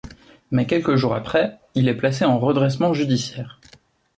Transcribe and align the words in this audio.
Mais 0.49 0.65
quelques 0.65 0.95
jours 0.95 1.13
après 1.13 1.59
il 1.75 1.87
est 1.87 1.93
placé 1.95 2.25
en 2.25 2.39
redressement 2.39 2.91
judiciaire. 2.91 3.61